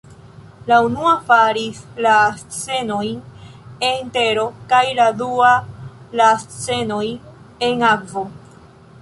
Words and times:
La 0.69 0.77
unua 0.85 1.11
faris 1.25 1.81
la 2.05 2.13
scenojn 2.39 3.19
en 3.91 4.09
tero 4.17 4.47
kaj 4.73 4.81
la 5.01 5.07
dua 5.21 5.53
la 6.23 6.31
scenojn 6.47 7.39
en 7.71 7.87
akvo. 7.93 8.27